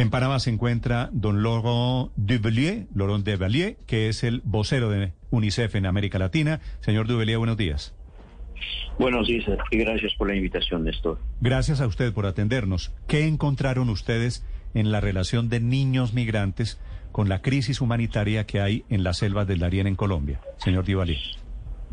En 0.00 0.08
Panamá 0.08 0.38
se 0.38 0.48
encuentra 0.48 1.10
don 1.12 1.42
Laurent 1.42 2.10
Duvelier, 2.16 2.86
Laurent 2.94 3.22
Duvelier, 3.22 3.76
que 3.86 4.08
es 4.08 4.24
el 4.24 4.40
vocero 4.46 4.88
de 4.88 5.12
UNICEF 5.28 5.74
en 5.74 5.84
América 5.84 6.18
Latina. 6.18 6.60
Señor 6.80 7.06
Duvelier, 7.06 7.36
buenos 7.36 7.58
días. 7.58 7.94
Buenos 8.98 9.28
días 9.28 9.44
y 9.70 9.76
gracias 9.76 10.14
por 10.14 10.28
la 10.28 10.36
invitación, 10.36 10.84
Néstor. 10.84 11.18
Gracias 11.42 11.82
a 11.82 11.86
usted 11.86 12.14
por 12.14 12.24
atendernos. 12.24 12.94
¿Qué 13.08 13.26
encontraron 13.26 13.90
ustedes 13.90 14.42
en 14.72 14.90
la 14.90 15.02
relación 15.02 15.50
de 15.50 15.60
niños 15.60 16.14
migrantes 16.14 16.80
con 17.12 17.28
la 17.28 17.42
crisis 17.42 17.82
humanitaria 17.82 18.46
que 18.46 18.62
hay 18.62 18.84
en 18.88 19.04
las 19.04 19.18
selvas 19.18 19.46
del 19.46 19.58
Darién 19.58 19.86
en 19.86 19.96
Colombia? 19.96 20.40
Señor 20.56 20.86
Duvelier. 20.86 21.18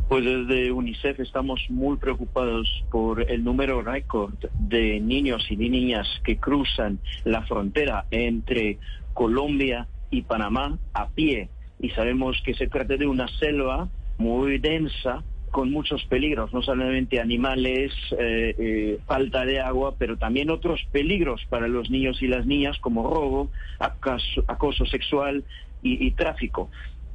Pues 0.08 0.24
desde 0.24 0.72
UNICEF 0.72 1.20
estamos 1.20 1.60
muy 1.68 1.98
preocupados 1.98 2.86
por 2.90 3.30
el 3.30 3.44
número 3.44 3.82
récord 3.82 4.36
de 4.58 5.02
niños 5.02 5.46
y 5.50 5.58
niñas 5.58 6.08
que 6.24 6.38
cruzan 6.38 7.00
la 7.26 7.42
frontera 7.42 8.06
entre 8.10 8.78
Colombia 9.14 9.86
y 10.10 10.22
Panamá 10.22 10.78
a 10.94 11.10
pie. 11.10 11.50
Y 11.82 11.90
sabemos 11.90 12.42
que 12.46 12.54
se 12.54 12.68
trata 12.68 12.96
de 12.96 13.06
una 13.06 13.28
selva 13.28 13.90
muy 14.18 14.60
densa, 14.60 15.24
con 15.52 15.72
muchos 15.72 16.06
peligros, 16.06 16.54
no 16.54 16.62
solamente 16.62 17.20
animales, 17.20 17.92
eh, 18.18 18.56
eh, 18.58 19.00
falta 19.08 19.46
de 19.46 19.60
agua, 19.60 19.96
pero 19.98 20.18
también 20.18 20.50
otros 20.50 20.88
peligros 20.92 21.46
para 21.50 21.68
los 21.68 21.90
niños 21.90 22.22
y 22.22 22.28
las 22.28 22.46
niñas 22.46 22.78
como 22.80 23.04
robo, 23.10 23.50
acoso, 23.80 24.86
sexual 24.86 25.44
y 25.84 26.12
tráfico. 26.12 26.70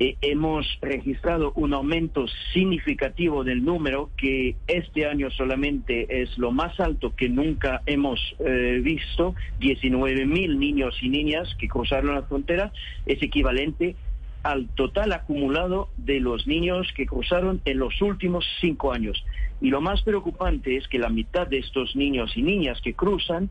Eh, 0.05 0.16
hemos 0.20 0.66
registrado 0.80 1.52
un 1.55 1.74
aumento 1.74 2.27
significativo 2.52 3.45
del 3.45 3.65
número 3.65 4.11
que 4.16 4.56
este 4.66 5.06
año 5.06 5.30
solamente 5.30 6.23
es 6.23 6.37
lo 6.38 6.51
más 6.51 6.80
alto 6.80 7.15
que 7.15 7.28
nunca 7.28 7.83
hemos 7.87 8.19
eh, 8.41 8.80
visto. 8.83 9.37
19 9.61 10.27
mil 10.27 10.59
niños 10.59 10.98
y 11.02 11.09
niñas 11.09 11.55
que 11.56 11.69
cruzaron 11.69 12.16
la 12.16 12.25
frontera 12.25 12.73
es 13.06 13.23
equivalente 13.23 13.95
al 14.42 14.68
total 14.68 15.12
acumulado 15.12 15.88
de 15.96 16.20
los 16.20 16.46
niños 16.46 16.88
que 16.96 17.06
cruzaron 17.06 17.60
en 17.64 17.78
los 17.78 18.00
últimos 18.02 18.44
cinco 18.60 18.92
años. 18.92 19.24
Y 19.60 19.70
lo 19.70 19.80
más 19.80 20.02
preocupante 20.02 20.76
es 20.76 20.88
que 20.88 20.98
la 20.98 21.08
mitad 21.08 21.46
de 21.46 21.58
estos 21.58 21.94
niños 21.94 22.36
y 22.36 22.42
niñas 22.42 22.80
que 22.80 22.94
cruzan 22.94 23.50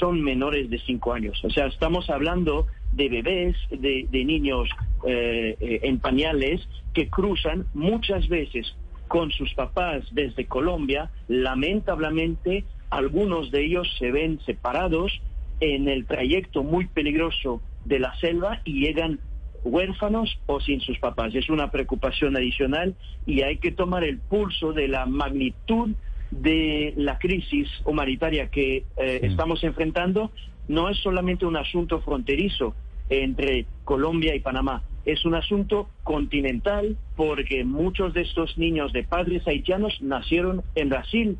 son 0.00 0.20
menores 0.20 0.68
de 0.68 0.78
cinco 0.80 1.12
años. 1.12 1.40
O 1.44 1.50
sea, 1.50 1.66
estamos 1.66 2.10
hablando 2.10 2.66
de 2.92 3.08
bebés, 3.08 3.56
de, 3.70 4.24
niños 4.24 4.68
eh, 5.06 5.56
eh, 5.60 5.80
en 5.84 6.00
pañales 6.00 6.66
que 6.92 7.08
cruzan 7.08 7.66
muchas 7.74 8.28
veces 8.28 8.74
con 9.06 9.30
sus 9.30 9.54
papás 9.54 10.04
desde 10.12 10.46
Colombia. 10.46 11.10
Lamentablemente, 11.28 12.64
algunos 12.90 13.50
de 13.50 13.64
ellos 13.64 13.88
se 13.98 14.10
ven 14.10 14.40
separados 14.44 15.20
en 15.60 15.88
el 15.88 16.06
trayecto 16.06 16.64
muy 16.64 16.86
peligroso 16.86 17.62
de 17.84 18.00
la 18.00 18.18
selva 18.18 18.60
y 18.64 18.84
llegan 18.84 19.20
huérfanos 19.64 20.38
o 20.46 20.60
sin 20.60 20.80
sus 20.80 20.98
papás. 20.98 21.34
Es 21.34 21.48
una 21.50 21.70
preocupación 21.70 22.36
adicional 22.36 22.94
y 23.26 23.42
hay 23.42 23.58
que 23.58 23.72
tomar 23.72 24.04
el 24.04 24.18
pulso 24.18 24.72
de 24.72 24.88
la 24.88 25.06
magnitud 25.06 25.90
de 26.30 26.94
la 26.96 27.18
crisis 27.18 27.68
humanitaria 27.84 28.48
que 28.48 28.84
eh, 28.96 29.20
estamos 29.22 29.62
enfrentando. 29.64 30.30
No 30.68 30.88
es 30.88 30.98
solamente 30.98 31.44
un 31.46 31.56
asunto 31.56 32.00
fronterizo 32.00 32.74
entre 33.10 33.66
Colombia 33.84 34.34
y 34.34 34.40
Panamá, 34.40 34.82
es 35.04 35.24
un 35.24 35.34
asunto 35.34 35.88
continental 36.04 36.96
porque 37.16 37.64
muchos 37.64 38.14
de 38.14 38.22
estos 38.22 38.56
niños 38.56 38.92
de 38.92 39.02
padres 39.02 39.46
haitianos 39.46 40.00
nacieron 40.00 40.62
en 40.74 40.88
Brasil 40.88 41.38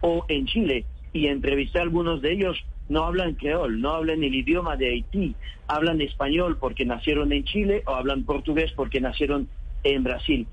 o 0.00 0.24
en 0.28 0.46
Chile 0.46 0.84
y 1.12 1.28
entrevisté 1.28 1.78
a 1.78 1.82
algunos 1.82 2.20
de 2.22 2.32
ellos 2.32 2.64
no 2.88 3.04
hablan 3.04 3.34
creol, 3.34 3.80
no 3.80 3.90
hablan 3.90 4.22
el 4.22 4.34
idioma 4.34 4.76
de 4.76 4.90
Haití, 4.90 5.34
hablan 5.66 6.00
español 6.00 6.58
porque 6.60 6.84
nacieron 6.84 7.32
en 7.32 7.44
Chile 7.44 7.82
o 7.86 7.94
hablan 7.94 8.24
portugués 8.24 8.72
porque 8.76 9.00
nacieron 9.00 9.48
en 9.82 10.04
Brasil. 10.04 10.46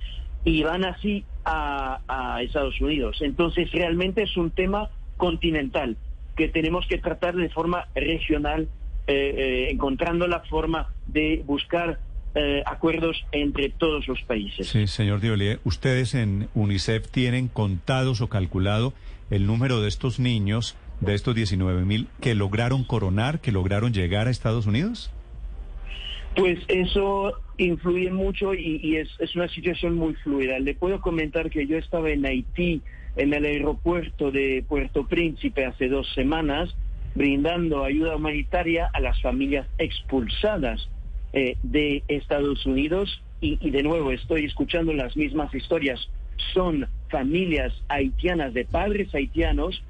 Y 0.44 0.64
van 0.64 0.86
así 0.86 1.24
a, 1.46 2.40
Estados 2.42 2.80
Unidos. 2.82 3.18
Entonces 3.22 3.72
realmente 3.72 4.24
es 4.24 4.36
un 4.38 4.52
tema 4.52 4.90
continental 5.18 5.98
que 6.36 6.48
tenemos 6.48 6.88
que 6.88 6.98
tratar 6.98 7.36
de 7.36 7.50
forma 7.50 7.88
regional, 7.94 8.68
eh, 9.08 9.36
eh, 9.38 9.68
encontrando 9.72 10.28
la 10.28 10.40
forma 10.42 10.90
de 11.08 11.44
buscar 11.46 12.00
eh, 12.34 12.64
acuerdos 12.66 13.26
entre 13.32 13.70
todos 13.70 14.08
los 14.08 14.22
países. 14.22 14.70
Sí, 14.70 14.88
señor 14.88 15.20
Diolier, 15.20 15.60
ustedes 15.66 16.16
en 16.16 16.48
UNICEF 16.56 17.10
tienen 17.10 17.48
contados 17.48 18.22
o 18.22 18.30
calculado 18.30 18.94
el 19.30 19.46
número 19.46 19.82
de 19.82 19.90
estos 19.90 20.20
niños 20.20 20.76
de 21.02 21.16
estos 21.16 21.36
19 21.36 21.84
mil 21.84 22.08
que 22.22 22.36
lograron 22.36 22.84
coronar, 22.84 23.42
que 23.42 23.52
lograron 23.52 23.92
llegar 23.92 24.28
a 24.28 24.30
Estados 24.30 24.68
Unidos? 24.68 25.12
Pues 26.36 26.60
eso 26.70 27.34
influye 27.58 28.12
mucho 28.12 28.54
y, 28.54 28.96
es, 28.96 29.36
una 29.36 29.50
situación 29.50 29.96
muy 29.96 30.14
fluida. 30.16 30.60
Le 30.60 30.76
puedo 30.76 31.02
comentar 31.02 31.50
que 31.50 31.68
yo 31.68 31.78
estaba 31.78 32.10
en 32.10 32.26
Haití, 32.26 32.82
en 33.18 33.34
el 33.34 33.44
aeropuerto 33.44 34.32
de 34.32 34.64
Puerto 34.68 35.06
Príncipe 35.06 35.66
hace 35.66 35.90
dos 35.90 36.08
semanas, 36.14 36.74
brindando 37.16 37.84
ayuda 37.84 38.16
humanitaria 38.16 38.90
a 38.94 39.02
las 39.02 39.22
familias 39.22 39.68
expulsadas 39.78 40.88
eh, 41.34 41.58
de 41.64 42.04
Estados 42.08 42.66
Unidos 42.66 43.22
y 43.44 43.72
de 43.72 43.82
nuevo 43.82 44.12
estoy 44.12 44.46
escuchando 44.46 44.94
las 44.94 45.18
mismas 45.18 45.54
historias. 45.56 46.00
Son 46.54 46.88
familias 47.10 47.74
haitianas 47.90 48.54
de 48.54 48.66
padres 48.66 49.14
haitianos 49.16 49.82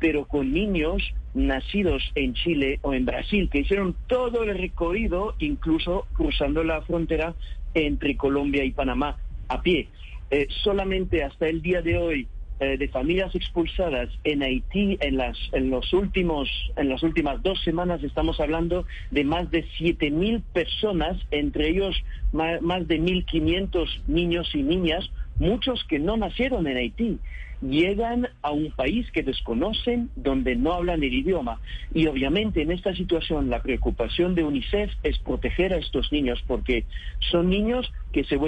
pero 0.00 0.24
con 0.24 0.52
niños 0.52 1.02
nacidos 1.34 2.02
en 2.14 2.34
Chile 2.34 2.80
o 2.82 2.92
en 2.92 3.04
Brasil, 3.04 3.48
que 3.50 3.60
hicieron 3.60 3.94
todo 4.08 4.42
el 4.42 4.58
recorrido, 4.58 5.34
incluso 5.38 6.06
cruzando 6.14 6.64
la 6.64 6.82
frontera 6.82 7.34
entre 7.74 8.16
Colombia 8.16 8.64
y 8.64 8.72
Panamá 8.72 9.16
a 9.48 9.62
pie. 9.62 9.88
Eh, 10.30 10.48
solamente 10.64 11.22
hasta 11.22 11.48
el 11.48 11.62
día 11.62 11.82
de 11.82 11.98
hoy, 11.98 12.28
eh, 12.60 12.76
de 12.76 12.88
familias 12.88 13.34
expulsadas 13.34 14.10
en 14.22 14.42
Haití 14.42 14.98
en 15.00 15.16
las 15.16 15.38
en 15.52 15.70
los 15.70 15.94
últimos 15.94 16.46
en 16.76 16.90
las 16.90 17.02
últimas 17.02 17.42
dos 17.42 17.58
semanas 17.62 18.02
estamos 18.02 18.38
hablando 18.38 18.84
de 19.10 19.24
más 19.24 19.50
de 19.50 19.64
siete 19.78 20.10
mil 20.10 20.42
personas 20.52 21.16
entre 21.30 21.70
ellos 21.70 21.96
más, 22.32 22.60
más 22.60 22.86
de 22.86 23.00
1.500 23.00 24.02
niños 24.08 24.54
y 24.54 24.62
niñas 24.62 25.10
muchos 25.38 25.82
que 25.84 25.98
no 25.98 26.18
nacieron 26.18 26.66
en 26.66 26.76
Haití 26.76 27.18
llegan 27.60 28.28
a 28.42 28.52
un 28.52 28.70
país 28.70 29.10
que 29.10 29.22
desconocen, 29.22 30.10
donde 30.16 30.56
no 30.56 30.72
hablan 30.72 31.02
el 31.02 31.12
idioma. 31.12 31.60
Y 31.92 32.06
obviamente 32.06 32.62
en 32.62 32.70
esta 32.70 32.94
situación 32.94 33.50
la 33.50 33.62
preocupación 33.62 34.34
de 34.34 34.44
UNICEF 34.44 34.90
es 35.02 35.18
proteger 35.18 35.74
a 35.74 35.78
estos 35.78 36.10
niños 36.12 36.42
porque 36.46 36.84
son 37.30 37.50
niños 37.50 37.92
que 38.12 38.24
se, 38.24 38.38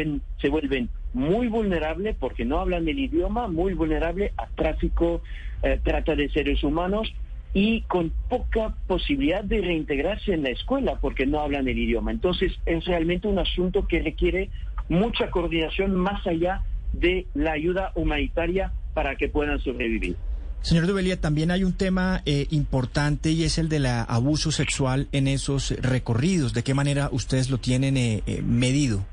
se 0.41 0.49
vuelven 0.49 0.89
muy 1.13 1.49
vulnerables 1.49 2.17
porque 2.19 2.45
no 2.45 2.59
hablan 2.59 2.89
el 2.89 2.99
idioma, 2.99 3.49
muy 3.49 3.75
vulnerables 3.75 4.33
a 4.39 4.47
tráfico, 4.47 5.23
eh, 5.63 5.79
trata 5.83 6.17
de 6.17 6.29
seres 6.31 6.65
humanos 6.65 7.13
y 7.55 7.83
con 7.83 8.13
poca 8.31 8.75
posibilidad 8.87 9.45
de 9.45 9.61
reintegrarse 9.61 10.33
en 10.33 10.43
la 10.43 10.51
escuela 10.51 10.99
porque 11.01 11.27
no 11.27 11.41
hablan 11.41 11.69
el 11.69 11.79
idioma. 11.79 12.11
Entonces 12.11 12.53
es 12.65 12.85
realmente 12.87 13.29
un 13.29 13.39
asunto 13.39 13.87
que 13.87 14.01
requiere 14.01 14.49
mucha 14.89 15.31
coordinación 15.31 15.95
más 15.95 16.27
allá 16.27 16.63
de 16.93 17.27
la 17.35 17.53
ayuda 17.53 17.93
humanitaria 17.95 18.73
para 18.95 19.17
que 19.17 19.29
puedan 19.29 19.59
sobrevivir. 19.61 20.17
Señor 20.63 20.87
Dubelia, 20.87 21.21
también 21.21 21.51
hay 21.51 21.65
un 21.65 21.77
tema 21.77 22.23
eh, 22.25 22.47
importante 22.51 23.33
y 23.33 23.43
es 23.43 23.59
el 23.59 23.69
del 23.69 23.87
abuso 23.87 24.53
sexual 24.53 25.09
en 25.11 25.27
esos 25.27 25.73
recorridos. 25.83 26.55
¿De 26.55 26.63
qué 26.63 26.73
manera 26.73 27.09
ustedes 27.11 27.51
lo 27.51 27.59
tienen 27.59 27.97
eh, 27.97 28.23
eh, 28.27 28.43
medido? 28.43 29.05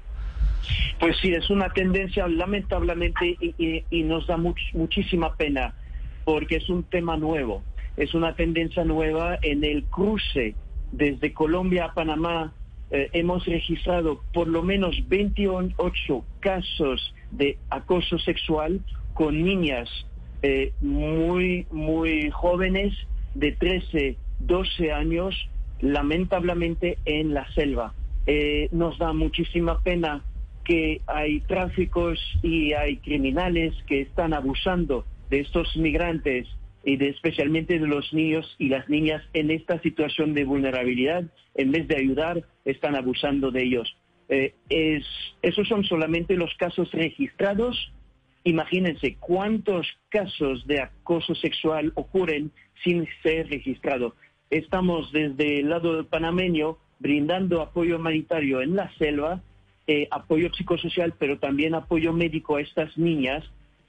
Pues 0.99 1.17
sí, 1.19 1.33
es 1.33 1.49
una 1.49 1.69
tendencia 1.69 2.27
lamentablemente 2.27 3.35
y, 3.39 4.03
nos 4.03 4.27
da 4.27 4.37
muchísima 4.37 5.35
pena 5.35 5.73
porque 6.23 6.57
es 6.57 6.69
un 6.69 6.83
tema 6.83 7.17
nuevo. 7.17 7.63
Es 7.97 8.13
una 8.13 8.35
tendencia 8.35 8.83
nueva 8.83 9.39
en 9.41 9.63
el 9.63 9.85
cruce 9.85 10.53
desde 10.91 11.33
Colombia 11.33 11.85
a 11.85 11.93
Panamá. 11.95 12.53
hemos 12.91 13.45
registrado 13.45 14.21
por 14.33 14.47
lo 14.47 14.61
menos 14.61 14.95
28 15.07 16.25
casos 16.39 17.13
de 17.31 17.57
acoso 17.69 18.19
sexual 18.19 18.81
con 19.19 19.43
niñas 19.43 19.89
eh, 20.43 20.71
muy, 20.79 21.67
muy 21.71 22.29
jóvenes 22.29 22.93
de 23.35 23.51
13, 23.51 24.15
12 24.39 24.93
años, 24.93 25.35
lamentablemente 25.81 26.99
en 27.03 27.33
la 27.33 27.45
selva. 27.51 27.93
Eh, 28.27 28.69
nos 28.71 28.97
da 28.97 29.11
muchísima 29.11 29.81
pena 29.81 30.23
que 30.63 31.01
hay 31.05 31.41
tráficos 31.41 32.17
y 32.41 32.71
hay 32.71 32.95
criminales 32.95 33.73
que 33.87 33.99
están 33.99 34.33
abusando 34.33 35.03
de 35.29 35.41
estos 35.41 35.75
migrantes 35.75 36.47
y 36.85 36.95
de, 36.95 37.09
especialmente 37.09 37.77
de 37.77 37.87
los 37.87 38.13
niños 38.13 38.55
y 38.57 38.69
las 38.69 38.87
niñas 38.87 39.21
en 39.33 39.51
esta 39.51 39.81
situación 39.81 40.33
de 40.33 40.45
vulnerabilidad. 40.45 41.25
En 41.55 41.73
vez 41.73 41.89
de 41.89 41.97
ayudar, 41.97 42.41
están 42.63 42.95
abusando 42.95 43.51
de 43.51 43.63
ellos. 43.63 43.97
Eh, 44.29 44.53
es, 44.69 45.03
esos 45.41 45.67
son 45.67 45.83
solamente 45.83 46.37
los 46.37 46.53
casos 46.55 46.89
registrados 46.93 47.91
Imagínense 48.43 49.17
cuántos 49.19 49.87
casos 50.09 50.65
de 50.65 50.81
acoso 50.81 51.35
sexual 51.35 51.91
ocurren 51.95 52.51
sin 52.83 53.07
ser 53.21 53.49
registrado. 53.49 54.15
estamos 54.49 55.11
desde 55.11 55.59
el 55.59 55.69
lado 55.69 56.07
panameño 56.07 56.77
brindando 56.99 57.61
apoyo 57.61 57.97
humanitario 57.97 58.61
en 58.61 58.75
la 58.75 58.91
selva, 58.97 59.41
eh, 59.87 60.07
apoyo 60.11 60.51
psicosocial, 60.53 61.13
pero 61.17 61.39
también 61.39 61.75
apoyo 61.75 62.13
médico 62.13 62.55
a 62.55 62.61
estas 62.61 62.97
niñas 62.97 63.43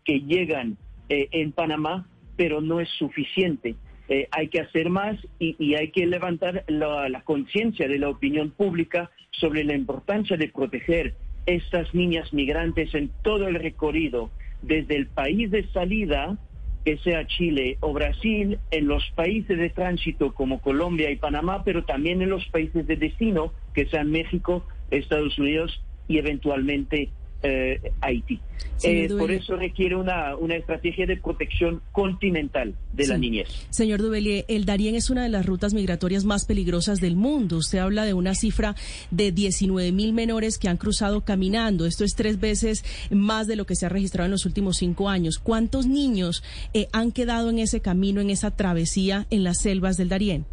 que 0.05 0.21
llegan 0.21 0.77
eh, 1.09 1.29
en 1.33 1.53
Panamá, 1.53 2.07
pero 2.37 2.61
no 2.61 2.81
es 2.81 2.89
suficiente. 2.91 3.75
Eh, 4.09 4.29
hay 4.33 4.49
que 4.49 4.61
hacer 4.61 4.91
más 4.91 5.17
y, 5.39 5.75
hay 5.75 5.91
que 5.91 6.05
levantar 6.07 6.65
la, 6.67 7.23
conciencia 7.23 7.87
de 7.87 7.99
la 7.99 8.09
opinión 8.09 8.51
pública 8.51 9.11
sobre 9.31 9.63
la 9.63 9.75
importancia 9.75 10.37
de 10.37 10.49
proteger 10.49 11.15
estas 11.47 11.95
niñas 11.95 12.33
migrantes 12.33 12.93
en 12.95 13.11
todo 13.23 13.47
el 13.47 13.55
recorrido, 13.55 14.31
desde 14.63 14.97
el 14.97 15.07
país 15.07 15.51
de 15.51 15.67
salida, 15.69 16.39
que 16.85 16.99
sea 16.99 17.27
Chile 17.27 17.77
o 17.81 17.93
Brasil, 17.93 18.59
en 18.71 18.87
los 18.87 19.05
países 19.15 19.59
de 19.59 19.71
tránsito 19.71 20.33
como 20.33 20.61
Colombia 20.61 21.11
y 21.11 21.17
Panamá, 21.17 21.63
pero 21.65 21.85
también 21.85 22.23
en 22.23 22.31
los 22.31 22.47
países 22.47 22.87
de 22.87 22.97
destino, 22.97 23.53
que 23.75 23.87
sean 23.87 24.11
México, 24.11 24.65
Estados 24.91 25.39
Unidos 25.39 25.83
y 26.09 26.19
eventualmente 26.19 27.11
eh, 27.43 27.93
Haití. 28.01 28.41
Eh, 28.83 29.09
por 29.11 29.31
eso 29.31 29.57
requiere 29.57 29.95
una, 29.95 30.37
una, 30.37 30.57
estrategia 30.57 31.05
de 31.05 31.19
protección 31.19 31.83
continental 31.93 32.75
de 32.95 33.07
la 33.07 33.19
niñez. 33.19 33.49
Señor 33.69 34.01
Duvelier, 34.01 34.47
el 34.49 34.65
Darién 34.65 34.95
es 34.95 35.11
una 35.11 35.23
de 35.23 35.29
las 35.29 35.45
rutas 35.45 35.75
migratorias 35.75 36.25
más 36.25 36.47
peligrosas 36.47 36.99
del 36.99 37.15
mundo. 37.15 37.59
Usted 37.59 37.79
habla 37.79 38.05
de 38.07 38.15
una 38.15 38.35
cifra 38.35 38.75
de 39.11 39.33
19 39.33 39.93
mil 39.93 40.15
menores 40.15 40.59
que 40.59 40.69
han 40.69 40.79
cruzado 40.79 41.25
caminando. 41.25 41.85
Esto 41.85 42.05
es 42.05 42.15
tres 42.15 42.41
veces 42.41 42.85
más 43.11 43.47
de 43.47 43.57
lo 43.57 43.67
que 43.67 43.77
se 43.77 43.85
ha 43.85 43.91
registrado 43.91 44.27
en 44.27 44.33
los 44.33 44.47
últimos 44.47 44.79
cinco 44.79 45.11
años. 45.11 45.39
¿Cuántos 45.39 45.87
niños 45.87 46.43
eh, 46.73 46.89
han 46.93 47.13
quedado 47.13 47.51
en 47.51 47.59
ese 47.59 47.81
camino, 47.81 48.23
en 48.23 48.31
esa 48.31 48.51
travesía 48.57 49.27
en 49.29 49.45
las 49.45 49.59
selvas 49.59 49.99
del 49.99 50.09
Darién? 50.09 50.47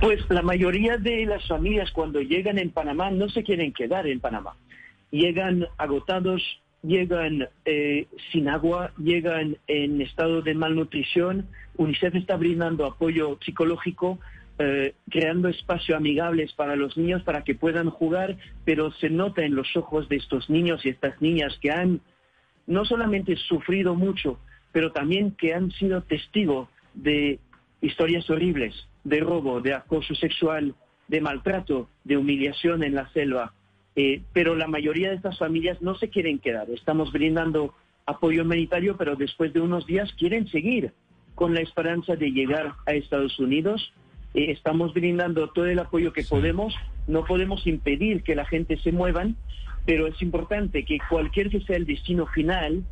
Pues 0.00 0.20
la 0.30 0.40
mayoría 0.40 0.96
de 0.96 1.26
las 1.26 1.46
familias 1.46 1.90
cuando 1.90 2.20
llegan 2.20 2.58
en 2.58 2.70
Panamá 2.70 3.10
no 3.10 3.28
se 3.28 3.42
quieren 3.42 3.74
quedar 3.74 4.06
en 4.06 4.20
Panamá 4.20 4.56
llegan 5.10 5.66
agotados, 5.76 6.42
llegan 6.82 7.48
eh, 7.64 8.06
sin 8.32 8.48
agua, 8.48 8.92
llegan 8.98 9.56
en 9.66 10.00
estado 10.00 10.42
de 10.42 10.54
malnutrición. 10.54 11.48
UNICEF 11.76 12.14
está 12.14 12.36
brindando 12.36 12.86
apoyo 12.86 13.38
psicológico, 13.44 14.18
eh, 14.58 14.94
creando 15.10 15.48
espacios 15.48 15.96
amigables 15.96 16.52
para 16.52 16.76
los 16.76 16.96
niños 16.96 17.22
para 17.22 17.44
que 17.44 17.54
puedan 17.54 17.90
jugar, 17.90 18.36
pero 18.64 18.92
se 18.92 19.08
nota 19.08 19.42
en 19.42 19.54
los 19.54 19.76
ojos 19.76 20.08
de 20.08 20.16
estos 20.16 20.50
niños 20.50 20.84
y 20.84 20.90
estas 20.90 21.20
niñas 21.20 21.58
que 21.60 21.70
han 21.70 22.00
no 22.66 22.84
solamente 22.84 23.36
sufrido 23.36 23.94
mucho, 23.94 24.38
pero 24.72 24.92
también 24.92 25.32
que 25.32 25.54
han 25.54 25.70
sido 25.72 26.02
testigos 26.02 26.68
de 26.94 27.38
historias 27.80 28.28
horribles, 28.30 28.74
de 29.04 29.20
robo, 29.20 29.60
de 29.60 29.74
acoso 29.74 30.14
sexual, 30.14 30.74
de 31.08 31.20
maltrato, 31.20 31.88
de 32.04 32.16
humillación 32.16 32.84
en 32.84 32.94
la 32.94 33.08
selva. 33.12 33.52
Eh, 33.96 34.22
pero 34.32 34.54
la 34.54 34.68
mayoría 34.68 35.10
de 35.10 35.16
estas 35.16 35.38
familias 35.38 35.82
no 35.82 35.94
se 35.96 36.08
quieren 36.08 36.38
quedar. 36.38 36.70
Estamos 36.70 37.12
brindando 37.12 37.74
apoyo 38.06 38.42
humanitario, 38.42 38.96
pero 38.96 39.16
después 39.16 39.52
de 39.52 39.60
unos 39.60 39.86
días 39.86 40.12
quieren 40.18 40.48
seguir 40.48 40.92
con 41.34 41.54
la 41.54 41.60
esperanza 41.60 42.16
de 42.16 42.30
llegar 42.30 42.74
a 42.86 42.92
Estados 42.92 43.38
Unidos. 43.38 43.92
Eh, 44.34 44.50
estamos 44.50 44.94
brindando 44.94 45.48
todo 45.50 45.66
el 45.66 45.78
apoyo 45.78 46.12
que 46.12 46.22
podemos. 46.22 46.74
No 47.08 47.24
podemos 47.24 47.66
impedir 47.66 48.22
que 48.22 48.36
la 48.36 48.44
gente 48.44 48.76
se 48.78 48.92
muevan, 48.92 49.36
pero 49.86 50.06
es 50.06 50.20
importante 50.22 50.84
que 50.84 50.98
cualquier 51.08 51.50
que 51.50 51.60
sea 51.60 51.76
el 51.76 51.86
destino 51.86 52.26
final, 52.26 52.84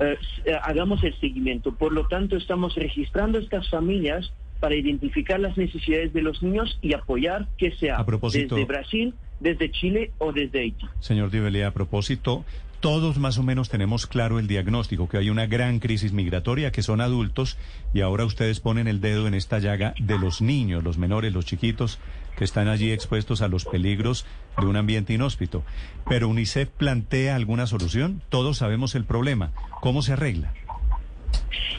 eh, 0.00 0.16
hagamos 0.62 1.04
el 1.04 1.18
seguimiento. 1.20 1.74
Por 1.74 1.92
lo 1.92 2.08
tanto, 2.08 2.36
estamos 2.36 2.74
registrando 2.74 3.38
estas 3.38 3.68
familias 3.68 4.32
para 4.58 4.74
identificar 4.74 5.40
las 5.40 5.56
necesidades 5.56 6.12
de 6.12 6.22
los 6.22 6.42
niños 6.42 6.78
y 6.82 6.94
apoyar 6.94 7.48
que 7.58 7.72
sea 7.72 8.04
desde 8.32 8.64
Brasil 8.64 9.14
desde 9.42 9.70
Chile 9.70 10.12
o 10.18 10.32
desde 10.32 10.60
Haití. 10.60 10.86
Señor 11.00 11.30
Dibelé, 11.30 11.64
a 11.64 11.72
propósito, 11.72 12.44
todos 12.80 13.18
más 13.18 13.38
o 13.38 13.42
menos 13.42 13.68
tenemos 13.68 14.06
claro 14.06 14.38
el 14.38 14.46
diagnóstico, 14.46 15.08
que 15.08 15.16
hay 15.16 15.30
una 15.30 15.46
gran 15.46 15.78
crisis 15.78 16.12
migratoria, 16.12 16.72
que 16.72 16.82
son 16.82 17.00
adultos, 17.00 17.58
y 17.94 18.00
ahora 18.00 18.24
ustedes 18.24 18.60
ponen 18.60 18.88
el 18.88 19.00
dedo 19.00 19.26
en 19.28 19.34
esta 19.34 19.58
llaga 19.58 19.94
de 20.00 20.18
los 20.18 20.42
niños, 20.42 20.82
los 20.82 20.98
menores, 20.98 21.32
los 21.32 21.44
chiquitos, 21.44 21.98
que 22.36 22.44
están 22.44 22.68
allí 22.68 22.90
expuestos 22.90 23.42
a 23.42 23.48
los 23.48 23.64
peligros 23.64 24.26
de 24.58 24.66
un 24.66 24.76
ambiente 24.76 25.12
inhóspito. 25.12 25.62
Pero 26.08 26.28
UNICEF 26.28 26.70
plantea 26.70 27.36
alguna 27.36 27.66
solución, 27.66 28.22
todos 28.30 28.58
sabemos 28.58 28.94
el 28.94 29.04
problema. 29.04 29.52
¿Cómo 29.80 30.02
se 30.02 30.14
arregla? 30.14 30.52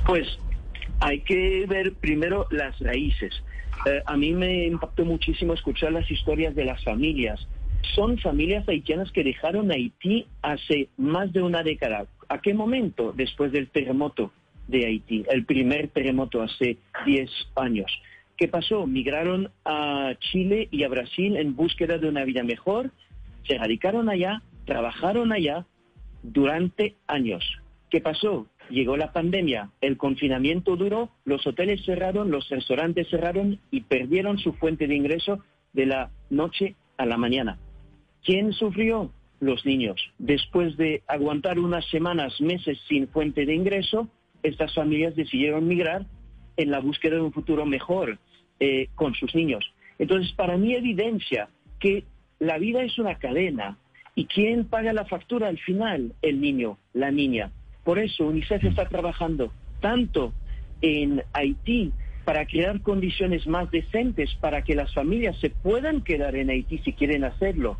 Pues 0.05 0.27
hay 0.99 1.21
que 1.21 1.65
ver 1.67 1.93
primero 1.93 2.47
las 2.49 2.79
raíces. 2.79 3.33
Eh, 3.85 4.01
a 4.05 4.15
mí 4.15 4.31
me 4.31 4.67
impactó 4.67 5.03
muchísimo 5.03 5.53
escuchar 5.53 5.91
las 5.91 6.09
historias 6.09 6.55
de 6.55 6.65
las 6.65 6.81
familias. 6.83 7.45
Son 7.95 8.17
familias 8.17 8.67
haitianas 8.67 9.11
que 9.11 9.23
dejaron 9.23 9.71
Haití 9.71 10.25
hace 10.41 10.89
más 10.97 11.31
de 11.33 11.41
una 11.41 11.63
década. 11.63 12.07
¿A 12.29 12.41
qué 12.41 12.53
momento? 12.53 13.13
Después 13.15 13.51
del 13.51 13.69
terremoto 13.69 14.31
de 14.67 14.85
Haití, 14.85 15.23
el 15.29 15.45
primer 15.45 15.89
terremoto 15.89 16.41
hace 16.41 16.77
10 17.05 17.29
años. 17.55 17.91
¿Qué 18.37 18.47
pasó? 18.47 18.87
Migraron 18.87 19.51
a 19.65 20.13
Chile 20.19 20.67
y 20.71 20.83
a 20.83 20.89
Brasil 20.89 21.37
en 21.37 21.55
búsqueda 21.55 21.97
de 21.97 22.07
una 22.07 22.23
vida 22.23 22.43
mejor, 22.43 22.91
se 23.47 23.57
radicaron 23.57 24.09
allá, 24.09 24.41
trabajaron 24.65 25.31
allá 25.31 25.65
durante 26.23 26.95
años. 27.07 27.43
¿Qué 27.89 28.01
pasó? 28.01 28.47
llegó 28.69 28.97
la 28.97 29.11
pandemia, 29.11 29.69
el 29.81 29.97
confinamiento 29.97 30.75
duró, 30.75 31.09
los 31.25 31.45
hoteles 31.45 31.83
cerraron, 31.85 32.31
los 32.31 32.49
restaurantes 32.49 33.07
cerraron 33.09 33.59
y 33.71 33.81
perdieron 33.81 34.37
su 34.37 34.53
fuente 34.53 34.87
de 34.87 34.95
ingreso 34.95 35.39
de 35.73 35.85
la 35.85 36.11
noche 36.29 36.75
a 36.97 37.05
la 37.05 37.17
mañana. 37.17 37.57
¿Quién 38.23 38.53
sufrió? 38.53 39.11
Los 39.39 39.65
niños. 39.65 39.99
Después 40.19 40.77
de 40.77 41.03
aguantar 41.07 41.59
unas 41.59 41.85
semanas, 41.89 42.39
meses 42.39 42.79
sin 42.87 43.09
fuente 43.09 43.45
de 43.45 43.53
ingreso, 43.53 44.07
estas 44.41 44.73
familias 44.73 45.15
decidieron 45.15 45.67
migrar 45.67 46.05
en 46.55 46.71
la 46.71 46.79
búsqueda 46.79 47.15
de 47.15 47.21
un 47.21 47.33
futuro 47.33 47.65
mejor 47.65 48.17
eh, 48.59 48.87
con 48.95 49.13
sus 49.15 49.35
niños. 49.35 49.73
Entonces, 49.99 50.31
para 50.33 50.57
mí 50.57 50.73
evidencia 50.73 51.49
que 51.79 52.05
la 52.39 52.57
vida 52.57 52.83
es 52.83 52.97
una 52.97 53.15
cadena 53.15 53.77
y 54.15 54.25
quién 54.25 54.65
paga 54.65 54.93
la 54.93 55.05
factura 55.05 55.47
al 55.47 55.57
final, 55.57 56.13
el 56.21 56.39
niño, 56.39 56.77
la 56.93 57.11
niña. 57.11 57.51
Por 57.83 57.99
eso 57.99 58.25
UNICEF 58.25 58.63
está 58.63 58.87
trabajando 58.87 59.51
tanto 59.81 60.33
en 60.81 61.23
Haití 61.33 61.91
para 62.23 62.45
crear 62.45 62.81
condiciones 62.81 63.47
más 63.47 63.69
decentes 63.71 64.33
para 64.35 64.63
que 64.63 64.75
las 64.75 64.93
familias 64.93 65.37
se 65.39 65.49
puedan 65.49 66.01
quedar 66.01 66.35
en 66.35 66.49
Haití 66.49 66.77
si 66.79 66.93
quieren 66.93 67.23
hacerlo. 67.23 67.77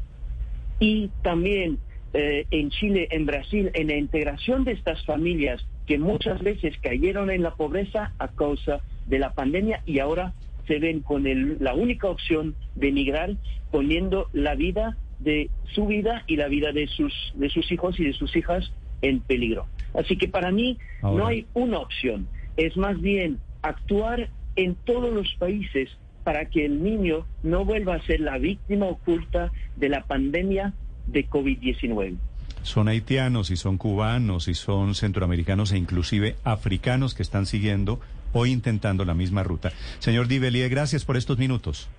Y 0.80 1.10
también 1.22 1.78
eh, 2.14 2.46
en 2.52 2.70
Chile, 2.70 3.08
en 3.12 3.26
Brasil, 3.26 3.72
en 3.74 3.88
la 3.88 3.96
integración 3.96 4.64
de 4.64 4.74
estas 4.74 5.04
familias 5.06 5.66
que 5.88 5.98
muchas 5.98 6.42
veces 6.42 6.78
cayeron 6.82 7.30
en 7.30 7.44
la 7.44 7.56
pobreza 7.56 8.14
a 8.20 8.28
causa 8.30 8.82
de 9.08 9.20
la 9.20 9.34
pandemia 9.34 9.82
y 9.86 10.00
ahora 10.00 10.34
se 10.68 10.80
ven 10.80 11.02
con 11.02 11.26
la 11.60 11.74
única 11.74 12.08
opción 12.08 12.56
de 12.76 12.90
emigrar 12.90 13.36
poniendo 13.72 14.30
la 14.32 14.56
vida 14.56 14.98
de 15.20 15.50
su 15.74 15.88
vida 15.88 16.24
y 16.28 16.38
la 16.38 16.48
vida 16.48 16.72
de 16.72 16.88
sus, 16.88 17.14
de 17.36 17.50
sus 17.50 17.72
hijos 17.72 18.00
y 18.00 18.06
de 18.06 18.14
sus 18.14 18.36
hijas 18.36 18.72
en 19.02 19.20
peligro. 19.20 19.66
Así 19.94 20.18
que 20.18 20.28
para 20.28 20.52
mí 20.52 20.78
no 21.02 21.26
hay 21.28 21.46
una 21.54 21.80
opción, 21.80 22.28
es 22.58 22.78
más 22.78 23.00
bien 23.02 23.40
actuar 23.62 24.30
en 24.56 24.76
todos 24.76 25.14
los 25.14 25.34
países 25.40 25.90
para 26.24 26.46
que 26.46 26.66
el 26.66 26.84
niño 26.84 27.26
no 27.44 27.66
vuelva 27.66 27.96
a 27.96 28.02
ser 28.06 28.20
la 28.20 28.38
víctima 28.38 28.86
oculta 28.86 29.52
de 29.76 29.90
la 29.90 30.04
pandemia 30.04 30.74
de 31.08 31.28
COVID-19. 31.28 32.16
Son 32.64 32.88
haitianos 32.88 33.52
y 33.52 33.58
son 33.58 33.78
cubanos 33.78 34.48
y 34.48 34.54
son 34.54 34.96
centroamericanos 34.96 35.74
e 35.74 35.78
inclusive 35.78 36.36
africanos 36.46 37.14
que 37.14 37.24
están 37.24 37.46
siguiendo 37.46 38.00
o 38.32 38.46
intentando 38.46 39.06
la 39.06 39.14
misma 39.14 39.44
ruta. 39.44 39.72
Señor 40.00 40.28
Divelier, 40.28 40.70
gracias 40.70 41.04
por 41.06 41.18
estos 41.18 41.38
minutos. 41.38 41.90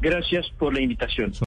Gracias 0.00 0.48
por 0.58 0.74
la 0.74 0.80
invitación. 0.80 1.32